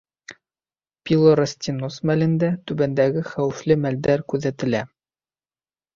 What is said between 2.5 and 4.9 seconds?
түбәндәге хәүефле мәлдәр күҙәтелә: